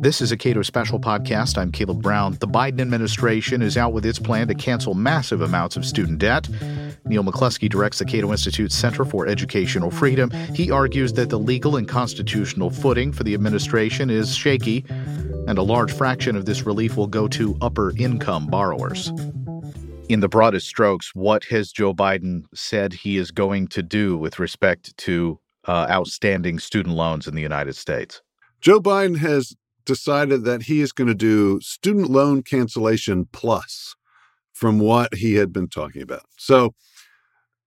[0.00, 1.58] This is a Cato Special podcast.
[1.58, 2.36] I'm Caleb Brown.
[2.38, 6.48] The Biden administration is out with its plan to cancel massive amounts of student debt.
[7.06, 10.30] Neil McCluskey directs the Cato Institute's Center for Educational Freedom.
[10.54, 14.84] He argues that the legal and constitutional footing for the administration is shaky,
[15.48, 19.10] and a large fraction of this relief will go to upper income borrowers.
[20.08, 24.38] In the broadest strokes, what has Joe Biden said he is going to do with
[24.38, 28.22] respect to uh, outstanding student loans in the United States?
[28.60, 29.54] Joe Biden has
[29.84, 33.94] decided that he is going to do student loan cancellation plus
[34.52, 36.24] from what he had been talking about.
[36.36, 36.74] So,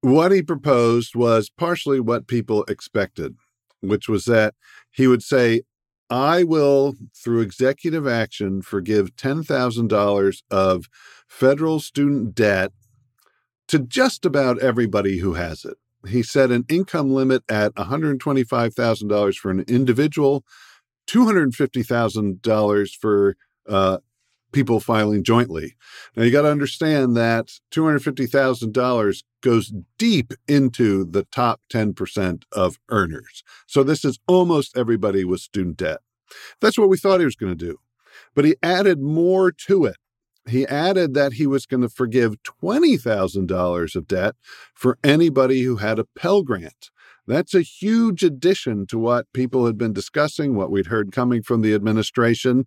[0.02, 3.36] what he proposed was partially what people expected,
[3.82, 4.56] which was that
[4.92, 5.62] he would say,
[6.10, 10.86] I will, through executive action, forgive $10,000 of
[11.28, 12.72] federal student debt
[13.68, 15.78] to just about everybody who has it.
[16.08, 20.46] He set an income limit at $125,000 for an individual
[21.10, 23.36] $250,000 for
[23.68, 23.98] uh,
[24.52, 25.76] people filing jointly.
[26.16, 33.44] Now, you got to understand that $250,000 goes deep into the top 10% of earners.
[33.68, 36.00] So, this is almost everybody with student debt.
[36.62, 37.80] That's what we thought he was going to do.
[38.36, 39.98] But he added more to it.
[40.48, 44.36] He added that he was going to forgive $20,000 of debt
[44.74, 46.90] for anybody who had a Pell Grant.
[47.28, 51.62] That's a huge addition to what people had been discussing, what we'd heard coming from
[51.62, 52.66] the administration.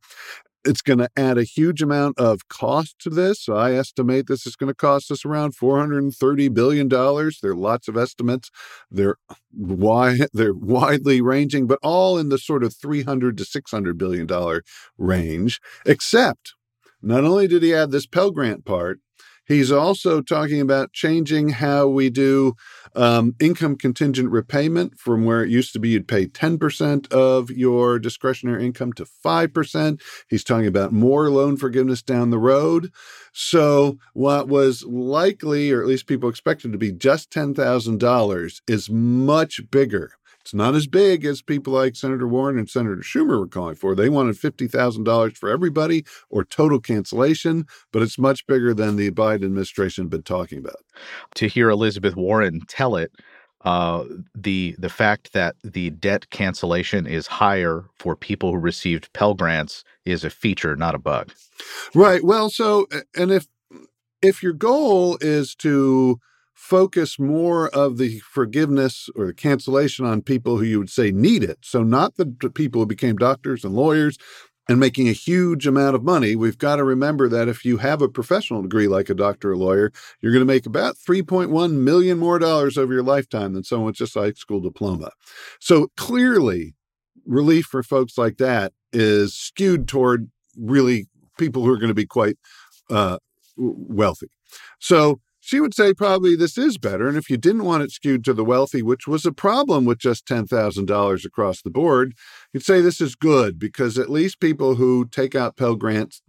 [0.65, 3.49] It's going to add a huge amount of cost to this.
[3.49, 6.89] I estimate this is going to cost us around $430 billion.
[6.89, 8.53] There are lots of estimates.
[8.89, 9.17] They're
[9.53, 14.63] wide, they're widely ranging, but all in the sort of 300 to 600 billion dollar
[14.97, 15.61] range.
[15.85, 16.55] Except,
[17.03, 19.01] not only did he add this Pell Grant part,
[19.45, 22.55] He's also talking about changing how we do
[22.95, 27.99] um, income contingent repayment from where it used to be you'd pay 10% of your
[27.99, 30.01] discretionary income to 5%.
[30.29, 32.93] He's talking about more loan forgiveness down the road.
[33.33, 39.61] So, what was likely, or at least people expected to be just $10,000, is much
[39.71, 43.77] bigger it's not as big as people like Senator Warren and Senator Schumer were calling
[43.77, 43.95] for.
[43.95, 49.45] They wanted $50,000 for everybody or total cancellation, but it's much bigger than the Biden
[49.45, 50.77] administration had been talking about.
[51.37, 53.13] To hear Elizabeth Warren tell it,
[53.65, 54.05] uh,
[54.35, 59.85] the the fact that the debt cancellation is higher for people who received Pell grants
[60.05, 61.33] is a feature, not a bug.
[61.95, 62.25] Right.
[62.25, 63.47] Well, so and if
[64.21, 66.19] if your goal is to
[66.63, 71.43] focus more of the forgiveness or the cancellation on people who you would say need
[71.43, 71.59] it.
[71.63, 74.17] So, not the people who became doctors and lawyers
[74.69, 76.37] and making a huge amount of money.
[76.37, 79.57] We've got to remember that if you have a professional degree like a doctor or
[79.57, 79.91] lawyer,
[80.21, 83.97] you're going to make about 3.1 million more dollars over your lifetime than someone with
[83.97, 85.11] just a high school diploma.
[85.59, 86.77] So, clearly,
[87.27, 91.09] relief for folks like that is skewed toward really
[91.39, 92.37] people who are going to be quite
[92.89, 93.19] uh,
[93.57, 94.29] wealthy.
[94.79, 97.09] So, she would say probably this is better.
[97.09, 99.99] And if you didn't want it skewed to the wealthy, which was a problem with
[99.99, 102.15] just $10,000 across the board,
[102.53, 106.23] you'd say this is good because at least people who take out Pell Grants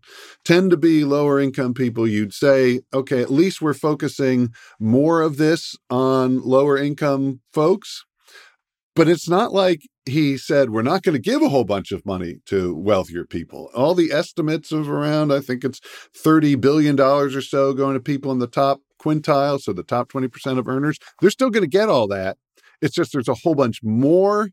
[0.43, 2.07] tend to be lower income people.
[2.07, 8.05] You'd say, okay, at least we're focusing more of this on lower income folks.
[8.95, 12.05] But it's not like he said, we're not going to give a whole bunch of
[12.05, 13.69] money to wealthier people.
[13.75, 15.79] All the estimates of around, I think it's
[16.17, 20.57] $30 billion or so going to people in the top quintile, so the top 20%
[20.57, 22.37] of earners, they're still going to get all that.
[22.81, 24.49] It's just there's a whole bunch more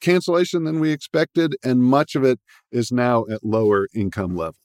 [0.00, 2.38] cancellation than we expected, and much of it
[2.72, 4.56] is now at lower income levels.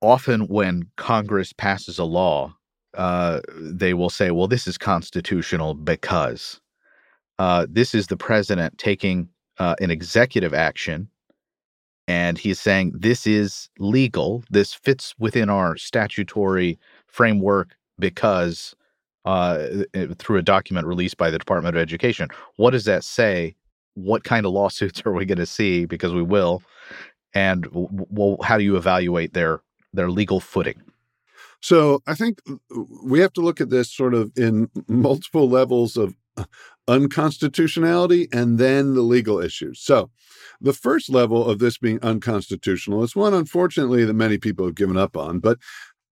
[0.00, 2.54] Often, when Congress passes a law,
[2.94, 6.60] uh, they will say, well, this is constitutional because
[7.38, 11.08] uh, this is the president taking uh, an executive action
[12.08, 14.44] and he's saying this is legal.
[14.50, 18.74] This fits within our statutory framework because
[19.26, 19.66] uh,
[20.18, 22.28] through a document released by the Department of Education.
[22.56, 23.56] What does that say?
[23.94, 25.84] What kind of lawsuits are we going to see?
[25.84, 26.62] Because we will.
[27.34, 27.66] And
[28.44, 29.60] how do you evaluate their
[29.92, 30.80] their legal footing?
[31.60, 32.40] So I think
[33.02, 36.14] we have to look at this sort of in multiple levels of
[36.86, 39.80] unconstitutionality and then the legal issues.
[39.80, 40.10] So
[40.60, 44.96] the first level of this being unconstitutional is one, unfortunately, that many people have given
[44.96, 45.58] up on, but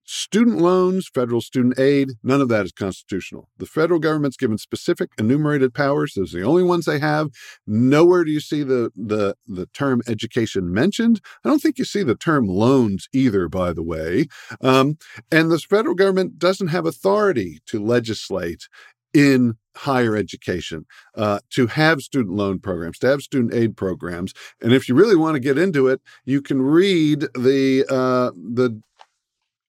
[0.05, 3.49] Student loans, federal student aid, none of that is constitutional.
[3.57, 6.13] The federal government's given specific enumerated powers.
[6.15, 7.31] Those are the only ones they have.
[7.67, 11.23] Nowhere do you see the, the, the term education mentioned.
[11.43, 14.27] I don't think you see the term loans either, by the way.
[14.61, 14.99] Um,
[15.33, 18.69] and the federal government doesn't have authority to legislate
[19.15, 20.85] in higher education,
[21.17, 24.35] uh, to have student loan programs, to have student aid programs.
[24.61, 28.83] And if you really want to get into it, you can read the uh, the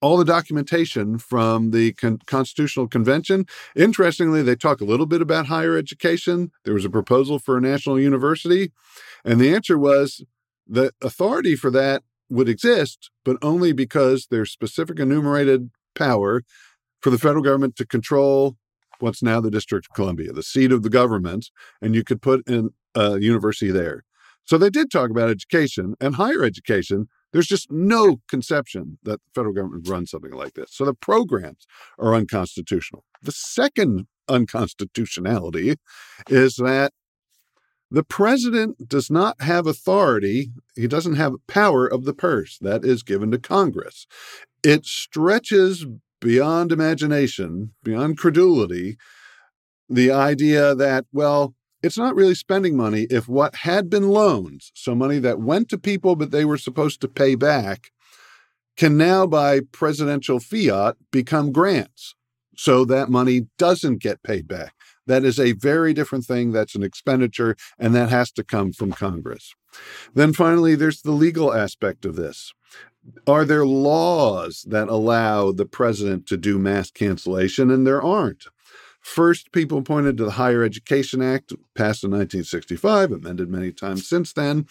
[0.01, 3.45] all the documentation from the Con- Constitutional Convention.
[3.75, 6.51] Interestingly, they talk a little bit about higher education.
[6.63, 8.71] There was a proposal for a national university,
[9.23, 10.23] and the answer was
[10.67, 16.43] the authority for that would exist, but only because there's specific enumerated power
[17.01, 18.57] for the federal government to control
[18.99, 21.49] what's now the District of Columbia, the seat of the government,
[21.81, 24.03] and you could put in a university there.
[24.45, 27.07] So they did talk about education and higher education.
[27.35, 30.69] There's just no conception that the federal government would run something like this.
[30.71, 31.67] So the programs
[31.99, 33.03] are unconstitutional.
[33.21, 35.75] The second unconstitutionality
[36.29, 36.93] is that
[37.91, 43.03] the president does not have authority, he doesn't have power of the purse that is
[43.03, 44.07] given to Congress.
[44.63, 45.85] It stretches
[46.21, 48.95] beyond imagination, beyond credulity,
[49.89, 51.53] the idea that, well,
[51.85, 55.77] it's not really spending money if what had been loans, so money that went to
[55.77, 57.91] people but they were supposed to pay back,
[58.75, 62.15] can now by presidential fiat become grants.
[62.57, 64.73] So that money doesn't get paid back.
[65.05, 66.51] That is a very different thing.
[66.51, 69.53] That's an expenditure, and that has to come from Congress.
[70.15, 72.53] Then finally, there's the legal aspect of this.
[73.27, 77.69] Are there laws that allow the president to do mass cancellation?
[77.69, 78.45] And there aren't.
[79.05, 84.33] First, people pointed to the Higher Education Act, passed in 1965, amended many times since
[84.33, 84.65] then,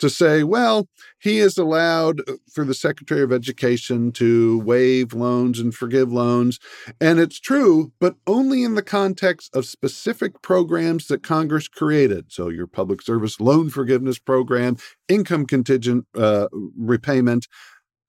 [0.00, 0.88] to say, well,
[1.20, 6.58] he is allowed uh, for the Secretary of Education to waive loans and forgive loans.
[7.00, 12.32] And it's true, but only in the context of specific programs that Congress created.
[12.32, 14.78] So, your public service loan forgiveness program,
[15.08, 17.46] income contingent uh, repayment,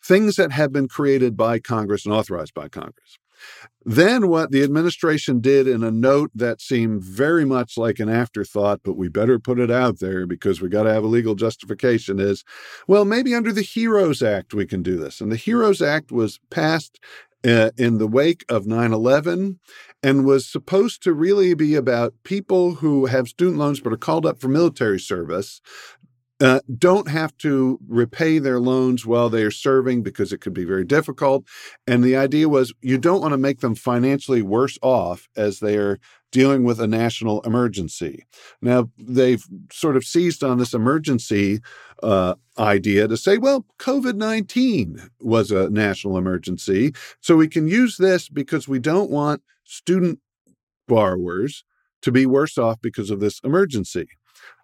[0.03, 3.19] things that have been created by Congress and authorized by Congress.
[3.85, 8.81] Then, what the administration did in a note that seemed very much like an afterthought,
[8.83, 12.19] but we better put it out there because we got to have a legal justification
[12.19, 12.43] is
[12.87, 15.21] well, maybe under the HEROES Act we can do this.
[15.21, 16.99] And the HEROES Act was passed
[17.45, 19.59] uh, in the wake of 9 11
[20.03, 24.25] and was supposed to really be about people who have student loans but are called
[24.25, 25.61] up for military service
[26.39, 30.65] uh, don't have to repay their loans while they are serving because it could be
[30.65, 31.45] very difficult.
[31.87, 35.77] And the idea was you don't want to make them financially worse off as they
[35.77, 35.99] are
[36.31, 38.25] dealing with a national emergency.
[38.61, 41.61] Now, they've sort of seized on this emergency
[42.03, 46.93] uh, idea to say, well, COVID 19 was a national emergency.
[47.21, 50.19] So we can use this because we don't want student
[50.87, 51.63] borrowers
[52.01, 54.07] to be worse off because of this emergency.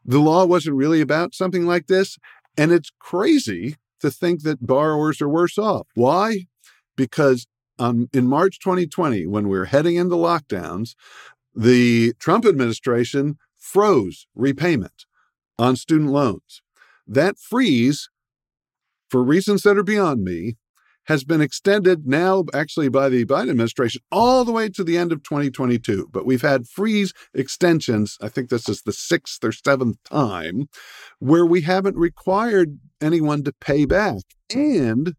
[0.06, 2.18] The law wasn't really about something like this.
[2.58, 5.88] And it's crazy to think that borrowers are worse off.
[5.96, 6.48] Why?
[6.96, 7.48] Because
[7.80, 10.96] um, in March 2020, when we are heading into lockdowns,
[11.56, 15.06] the Trump administration froze repayment
[15.58, 16.62] on student loans.
[17.08, 18.10] That freeze,
[19.10, 20.58] for reasons that are beyond me,
[21.06, 25.12] has been extended now, actually, by the Biden administration all the way to the end
[25.12, 26.10] of 2022.
[26.12, 28.18] But we've had freeze extensions.
[28.22, 30.68] I think this is the sixth or seventh time
[31.20, 34.22] where we haven't required anyone to pay back.
[34.54, 35.16] And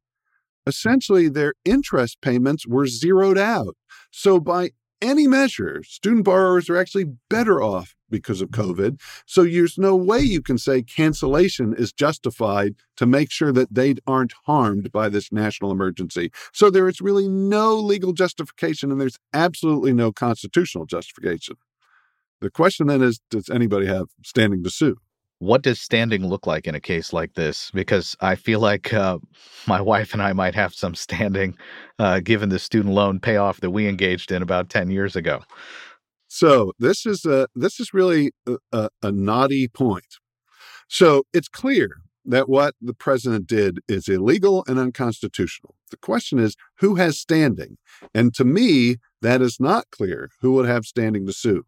[0.67, 3.77] essentially, their interest payments were zeroed out.
[4.11, 4.71] So, by
[5.03, 9.01] any measure, student borrowers are actually better off because of COVID.
[9.27, 13.97] So there's no way you can say cancellation is justified to make sure that they
[14.07, 16.31] aren't harmed by this national emergency.
[16.53, 21.57] So there is really no legal justification and there's absolutely no constitutional justification.
[22.41, 24.97] The question then is does anybody have standing to sue?
[25.41, 27.73] What does standing look like in a case like this?
[27.73, 29.19] Because I feel like uh,
[29.67, 31.57] my wife and I might have some standing
[31.99, 35.43] uh, given the student loan payoff that we engaged in about 10 years ago.
[36.35, 40.19] So this is a this is really a, a, a knotty point.
[40.89, 45.77] So it's clear that what the president did is illegal and unconstitutional.
[45.93, 47.77] The question is who has standing?
[48.13, 51.67] And to me, that is not clear who would have standing to sue.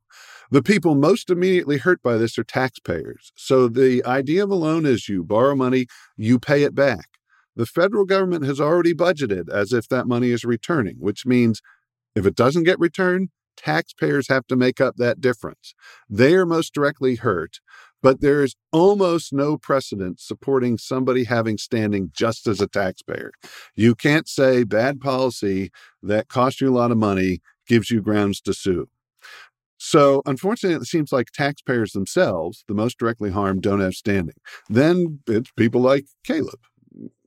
[0.50, 3.30] The people most immediately hurt by this are taxpayers.
[3.36, 7.06] So the idea of a loan is you borrow money, you pay it back.
[7.54, 11.62] The federal government has already budgeted as if that money is returning, which means
[12.16, 15.74] if it doesn't get returned, taxpayers have to make up that difference.
[16.08, 17.60] They are most directly hurt,
[18.02, 23.32] but there is almost no precedent supporting somebody having standing just as a taxpayer.
[23.74, 25.70] You can't say bad policy
[26.02, 28.88] that costs you a lot of money gives you grounds to sue.
[29.78, 34.36] So, unfortunately, it seems like taxpayers themselves, the most directly harmed, don't have standing.
[34.70, 36.60] Then it's people like Caleb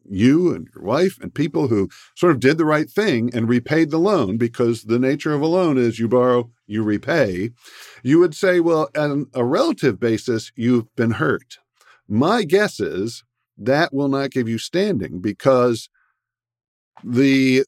[0.09, 3.91] you and your wife and people who sort of did the right thing and repaid
[3.91, 7.51] the loan because the nature of a loan is you borrow, you repay,
[8.03, 11.57] you would say, well, on a relative basis, you've been hurt.
[12.07, 13.23] My guess is
[13.57, 15.89] that will not give you standing because
[17.03, 17.63] the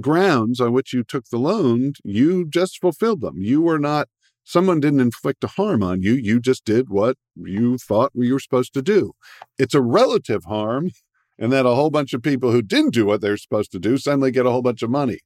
[0.00, 3.36] grounds on which you took the loan, you just fulfilled them.
[3.38, 4.08] You were not,
[4.44, 6.12] someone didn't inflict a harm on you.
[6.12, 9.12] You just did what you thought you were supposed to do.
[9.58, 10.90] It's a relative harm,
[11.38, 13.98] and that a whole bunch of people who didn't do what they're supposed to do
[13.98, 15.18] suddenly get a whole bunch of money.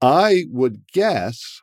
[0.00, 1.60] I would guess,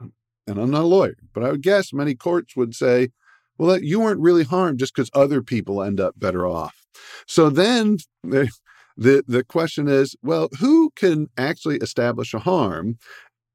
[0.47, 3.09] and I'm not a lawyer, but I would guess many courts would say,
[3.57, 6.87] well, you weren't really harmed just because other people end up better off.
[7.27, 8.49] So then the
[8.97, 12.97] the question is, well, who can actually establish a harm?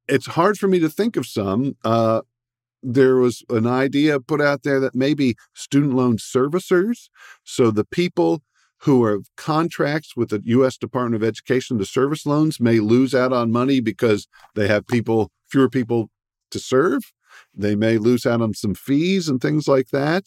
[0.08, 1.76] It's hard for me to think of some.
[1.84, 2.22] Uh,
[2.82, 7.08] there was an idea put out there that maybe student loan servicers,
[7.42, 8.42] so the people
[8.80, 10.76] who have contracts with the U.S.
[10.76, 15.30] Department of Education to service loans may lose out on money because they have people
[15.48, 16.10] fewer people
[16.50, 17.12] to serve.
[17.54, 20.24] They may lose out on some fees and things like that.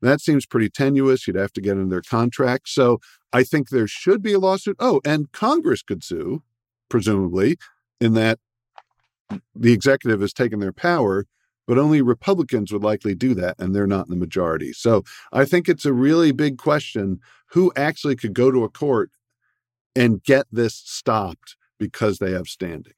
[0.00, 1.26] That seems pretty tenuous.
[1.26, 2.68] You'd have to get in their contract.
[2.68, 3.00] So
[3.32, 4.76] I think there should be a lawsuit.
[4.78, 6.42] Oh, and Congress could sue,
[6.88, 7.56] presumably,
[8.00, 8.38] in that
[9.54, 11.26] the executive has taken their power,
[11.66, 14.72] but only Republicans would likely do that, and they're not in the majority.
[14.72, 15.02] So
[15.32, 19.10] I think it's a really big question who actually could go to a court
[19.96, 22.94] and get this stopped because they have standing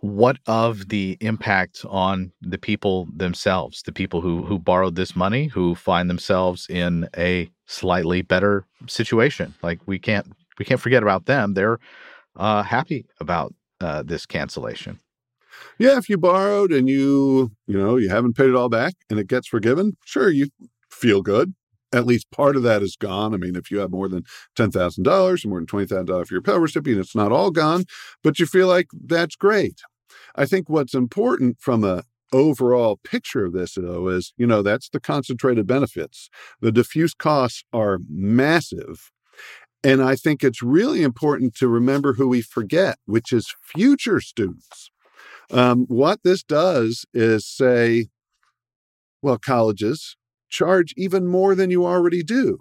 [0.00, 5.46] what of the impact on the people themselves, the people who who borrowed this money,
[5.46, 9.54] who find themselves in a slightly better situation?
[9.62, 11.54] Like we can't we can't forget about them.
[11.54, 11.78] They're
[12.36, 15.00] uh, happy about uh, this cancellation.
[15.78, 19.18] Yeah, if you borrowed and you you know you haven't paid it all back and
[19.18, 20.48] it gets forgiven, sure you
[20.90, 21.54] feel good.
[21.92, 23.32] At least part of that is gone.
[23.32, 24.24] I mean, if you have more than
[24.56, 27.32] ten thousand dollars or more than twenty thousand dollars for your Pell recipient, it's not
[27.32, 27.84] all gone,
[28.22, 29.80] but you feel like that's great.
[30.34, 34.90] I think what's important from a overall picture of this though is you know that's
[34.90, 36.28] the concentrated benefits
[36.60, 39.10] the diffuse costs are massive
[39.82, 44.90] and i think it's really important to remember who we forget which is future students
[45.50, 48.08] um, what this does is say
[49.22, 50.16] well colleges
[50.48, 52.58] charge even more than you already do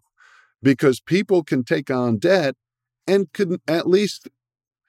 [0.61, 2.55] because people can take on debt
[3.05, 4.27] and can at least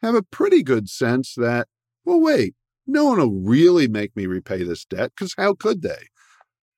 [0.02, 1.68] have a pretty good sense that,
[2.04, 2.54] well, wait,
[2.86, 6.08] no one will really make me repay this debt because how could they?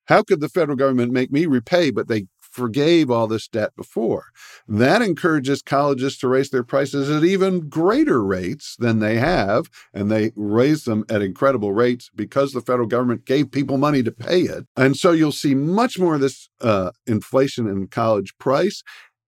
[0.05, 4.25] How could the federal government make me repay, but they forgave all this debt before.
[4.67, 10.11] That encourages colleges to raise their prices at even greater rates than they have, and
[10.11, 14.41] they raise them at incredible rates because the federal government gave people money to pay
[14.41, 14.65] it.
[14.75, 18.83] And so you'll see much more of this uh, inflation in college price.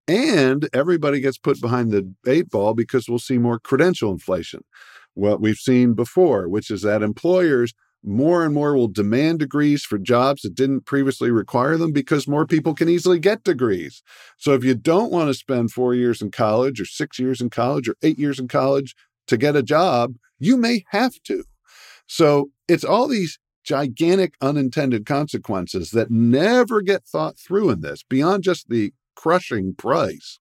[0.06, 4.60] And everybody gets put behind the eight ball because we'll see more credential inflation.
[5.14, 7.72] What we've seen before, which is that employers
[8.04, 12.46] more and more will demand degrees for jobs that didn't previously require them because more
[12.46, 14.02] people can easily get degrees.
[14.36, 17.50] So if you don't want to spend four years in college or six years in
[17.50, 18.94] college or eight years in college
[19.26, 21.44] to get a job, you may have to.
[22.06, 28.42] So it's all these gigantic unintended consequences that never get thought through in this beyond
[28.42, 30.38] just the crushing price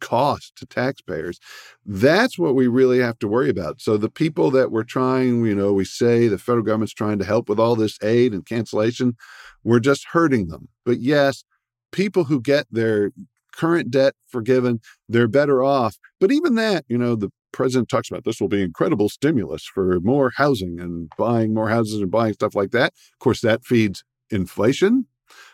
[0.00, 1.38] cost to taxpayers.
[1.84, 3.80] That's what we really have to worry about.
[3.80, 7.24] So the people that we're trying, you know, we say the federal government's trying to
[7.24, 9.16] help with all this aid and cancellation,
[9.64, 10.68] we're just hurting them.
[10.84, 11.44] But yes,
[11.92, 13.12] people who get their
[13.52, 15.98] current debt forgiven, they're better off.
[16.20, 19.98] But even that, you know, the president talks about this will be incredible stimulus for
[20.00, 22.92] more housing and buying more houses and buying stuff like that.
[23.14, 25.06] Of course, that feeds inflation,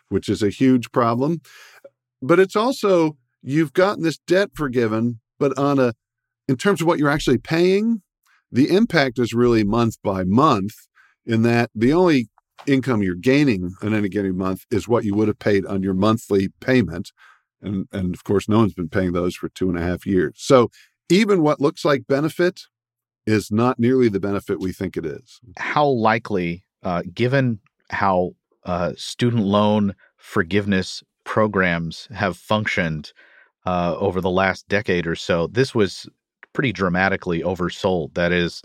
[0.08, 1.40] which is a huge problem.
[2.20, 5.94] But it's also you've gotten this debt forgiven, but on a
[6.48, 8.02] in terms of what you're actually paying,
[8.50, 10.74] the impact is really month by month
[11.24, 12.28] in that the only
[12.66, 15.94] income you're gaining in any given month is what you would have paid on your
[15.94, 17.12] monthly payment.
[17.62, 20.34] And, and of course, no one's been paying those for two and a half years.
[20.36, 20.70] So
[21.08, 22.60] even what looks like benefit
[23.26, 25.40] is not nearly the benefit we think it is.
[25.56, 27.60] How likely, uh, given
[27.90, 28.32] how
[28.64, 33.12] uh, student loan forgiveness programs have functioned
[33.66, 36.09] uh, over the last decade or so, this was
[36.52, 38.14] pretty dramatically oversold.
[38.14, 38.62] That is,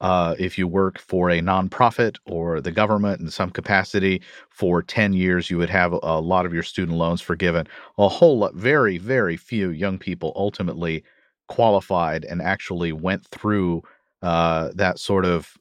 [0.00, 5.12] uh, if you work for a nonprofit or the government in some capacity for 10
[5.12, 7.66] years, you would have a lot of your student loans forgiven.
[7.98, 11.04] A whole lot, very, very few young people ultimately
[11.48, 13.82] qualified and actually went through
[14.22, 15.54] uh, that sort of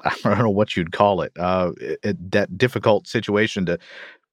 [0.04, 3.78] I don't know what you'd call it, uh, it, that difficult situation to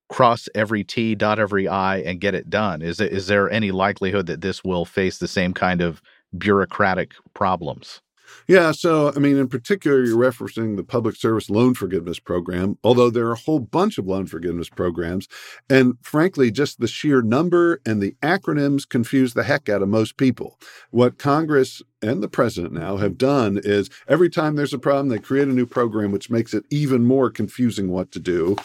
[0.10, 2.82] cross every T, dot every I, and get it done?
[2.82, 6.02] Is it, is there any likelihood that this will face the same kind of
[6.38, 8.02] bureaucratic problems?
[8.48, 8.72] Yeah.
[8.72, 13.28] So, I mean, in particular, you're referencing the public service loan forgiveness program, although there
[13.28, 15.28] are a whole bunch of loan forgiveness programs.
[15.70, 20.18] And frankly, just the sheer number and the acronyms confuse the heck out of most
[20.18, 20.60] people.
[20.92, 25.20] What Congress and the president now have done is every time there's a problem, they
[25.20, 28.56] create a new program, which makes it even more confusing what to do.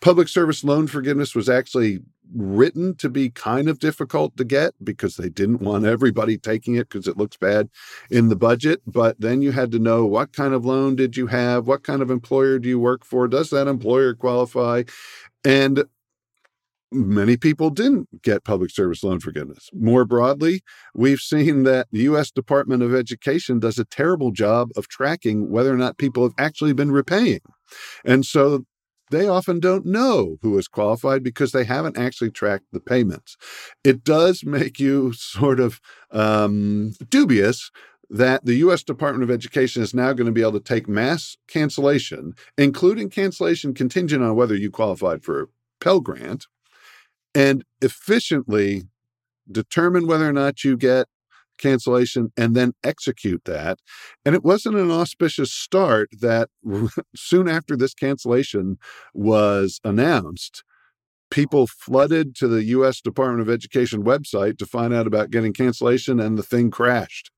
[0.00, 2.00] Public service loan forgiveness was actually
[2.34, 6.88] written to be kind of difficult to get because they didn't want everybody taking it
[6.88, 7.68] because it looks bad
[8.10, 8.82] in the budget.
[8.86, 11.66] But then you had to know what kind of loan did you have?
[11.66, 13.28] What kind of employer do you work for?
[13.28, 14.84] Does that employer qualify?
[15.44, 15.84] And
[16.92, 19.68] many people didn't get public service loan forgiveness.
[19.72, 20.62] More broadly,
[20.94, 22.30] we've seen that the U.S.
[22.30, 26.72] Department of Education does a terrible job of tracking whether or not people have actually
[26.72, 27.40] been repaying.
[28.04, 28.64] And so
[29.10, 33.36] they often don't know who is qualified because they haven't actually tracked the payments.
[33.84, 37.70] It does make you sort of um, dubious
[38.08, 38.82] that the U.S.
[38.82, 43.74] Department of Education is now going to be able to take mass cancellation, including cancellation
[43.74, 45.46] contingent on whether you qualified for a
[45.80, 46.46] Pell Grant,
[47.34, 48.84] and efficiently
[49.50, 51.06] determine whether or not you get
[51.58, 53.78] cancellation and then execute that.
[54.24, 56.48] And it wasn't an auspicious start that
[57.16, 58.78] soon after this cancellation
[59.14, 60.64] was announced,
[61.30, 66.20] people flooded to the US Department of Education website to find out about getting cancellation,
[66.20, 67.30] and the thing crashed.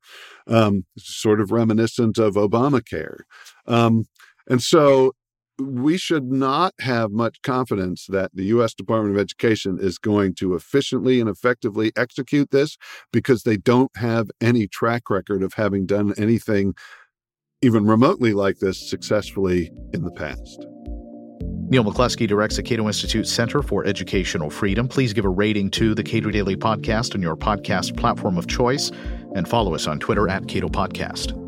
[0.47, 3.21] Um, sort of reminiscent of Obamacare.
[3.67, 4.05] Um,
[4.49, 5.13] and so
[5.59, 8.75] we should not have much confidence that the U.S.
[8.75, 12.77] Department of Education is going to efficiently and effectively execute this
[13.13, 16.75] because they don't have any track record of having done anything
[17.61, 20.65] even remotely like this successfully in the past.
[21.71, 24.89] Neil McCluskey directs the Cato Institute Center for Educational Freedom.
[24.89, 28.91] Please give a rating to the Cato Daily Podcast on your podcast platform of choice
[29.35, 31.48] and follow us on Twitter at Cato Podcast.